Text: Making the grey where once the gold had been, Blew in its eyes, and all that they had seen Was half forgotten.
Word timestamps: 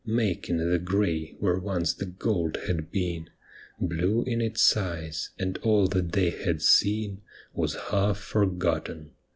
Making 0.03 0.57
the 0.67 0.79
grey 0.79 1.35
where 1.39 1.59
once 1.59 1.93
the 1.93 2.07
gold 2.07 2.57
had 2.65 2.89
been, 2.89 3.29
Blew 3.79 4.23
in 4.23 4.41
its 4.41 4.75
eyes, 4.75 5.29
and 5.37 5.59
all 5.59 5.85
that 5.89 6.13
they 6.13 6.31
had 6.31 6.63
seen 6.63 7.21
Was 7.53 7.75
half 7.75 8.17
forgotten. 8.17 9.11